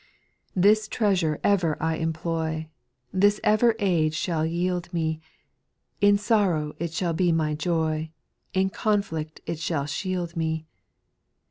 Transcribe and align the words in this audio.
This 0.55 0.87
treasure 0.87 1.39
ever 1.43 1.77
I 1.79 1.97
employ, 1.97 2.69
This 3.13 3.39
ever 3.43 3.75
aid 3.77 4.15
shall 4.15 4.43
yield 4.47 4.91
me, 4.91 5.21
In 6.01 6.17
sorrow 6.17 6.73
it 6.79 6.91
shall 6.91 7.13
be 7.13 7.31
my 7.31 7.53
joy, 7.53 8.09
In 8.51 8.71
conflict 8.71 9.41
it 9.45 9.59
shall 9.59 9.85
shield 9.85 10.35
me. 10.35 10.65